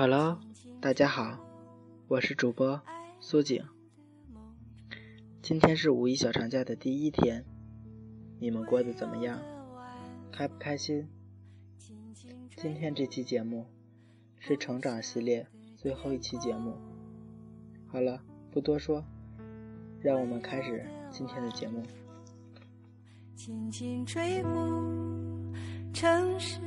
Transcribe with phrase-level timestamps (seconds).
[0.00, 0.40] Hello，
[0.80, 1.38] 大家好，
[2.08, 2.80] 我是主播
[3.20, 3.62] 苏景。
[5.42, 7.44] 今天是五一小长假的第一天，
[8.38, 9.38] 你们过得怎么样？
[10.32, 11.06] 开不开心？
[12.56, 13.66] 今天这期节目
[14.38, 16.78] 是成长系列最后一期节目。
[17.86, 19.04] 好了，不多说，
[20.00, 21.82] 让我们开始今天的节目。
[23.36, 24.50] 轻轻吹过
[25.92, 26.58] 城市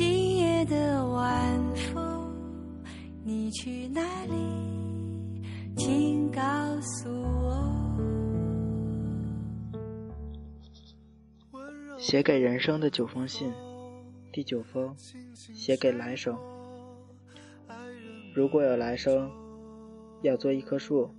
[0.00, 2.34] 今夜的晚风，
[3.22, 4.32] 你去哪里？
[5.76, 6.40] 请告
[6.80, 7.60] 诉我。
[11.98, 13.52] 写给人生的九封信，
[14.32, 14.96] 第九封，
[15.34, 16.34] 写给来生。
[18.34, 19.30] 如果有来生，
[20.22, 21.14] 要做一棵树。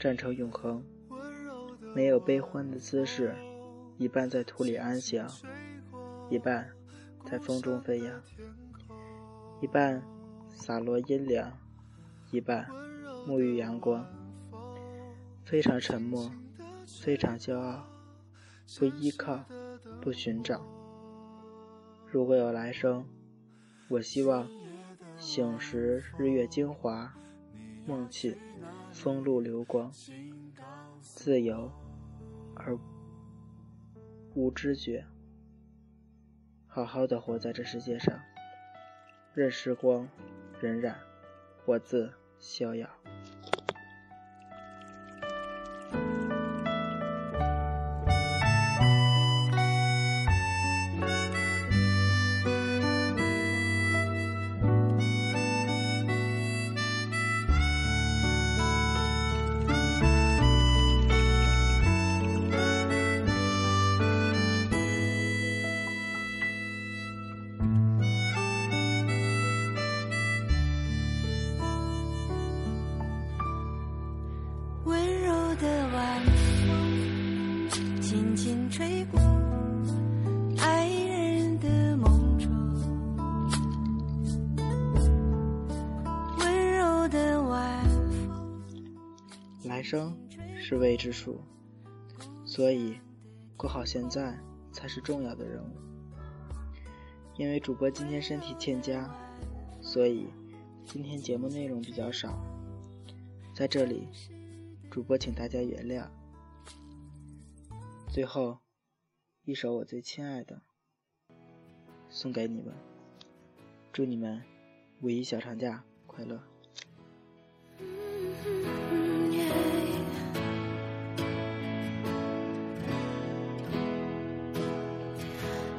[0.00, 0.82] 站成永恒，
[1.94, 3.36] 没有悲欢的姿势，
[3.98, 5.28] 一半在土里安详，
[6.30, 6.66] 一半
[7.24, 8.22] 在风中飞扬，
[9.60, 10.02] 一半
[10.48, 11.52] 洒落阴凉，
[12.30, 12.66] 一半
[13.26, 14.06] 沐浴阳光。
[15.44, 16.30] 非常沉默，
[16.86, 17.86] 非常骄傲，
[18.78, 19.44] 不依靠，
[20.00, 20.64] 不寻找。
[22.06, 23.04] 如果有来生，
[23.88, 24.48] 我希望
[25.16, 27.14] 醒时日月精华，
[27.86, 28.36] 梦起。
[28.92, 29.90] 风露流光，
[31.00, 31.70] 自由
[32.56, 32.76] 而
[34.34, 35.06] 无知觉，
[36.72, 38.20] 好好的活在这世界上，
[39.34, 40.08] 任时光
[40.62, 40.94] 荏苒，
[41.64, 42.99] 我自逍遥。
[78.80, 79.20] 飞过
[80.58, 82.50] 爱人的梦中
[86.38, 87.86] 温柔的晚
[89.64, 90.16] 来生
[90.58, 91.42] 是未知数，
[92.46, 92.98] 所以
[93.54, 94.34] 过好现在
[94.72, 95.76] 才是重要的任务。
[97.36, 99.14] 因为主播今天身体欠佳，
[99.82, 100.26] 所以
[100.86, 102.42] 今天节目内容比较少，
[103.54, 104.08] 在这里，
[104.90, 106.06] 主播请大家原谅。
[108.08, 108.58] 最后
[109.50, 110.62] 一首我最亲爱的
[112.08, 112.72] 送给你们，
[113.92, 114.40] 祝你们
[115.00, 116.40] 五一小长假快乐。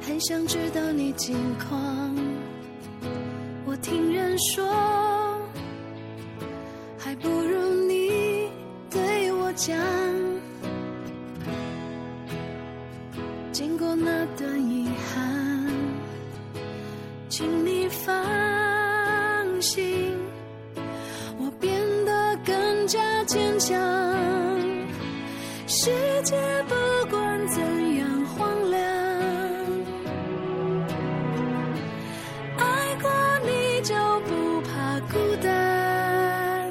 [0.02, 2.14] 很想知道你近况，
[3.64, 4.68] 我听人说，
[6.98, 8.50] 还不如你
[8.90, 10.01] 对我讲。
[14.36, 15.66] 段遗憾，
[17.28, 18.12] 请你放
[19.60, 20.16] 心，
[21.38, 23.78] 我变得更加坚强。
[25.66, 25.90] 世
[26.22, 26.36] 界
[26.68, 26.74] 不
[27.10, 27.60] 管怎
[27.96, 28.80] 样荒凉。
[32.58, 33.10] 爱过
[33.44, 33.94] 你就
[34.28, 36.70] 不怕孤单。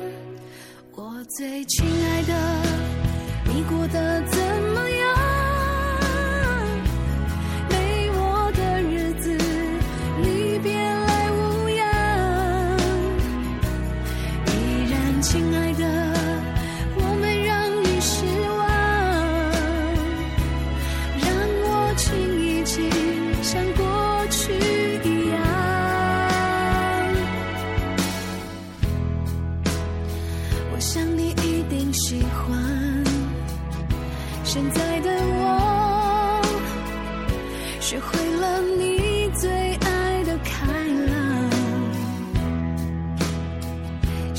[0.95, 2.33] 我最亲爱的，
[3.45, 4.21] 你过得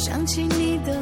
[0.04, 1.01] 想起你的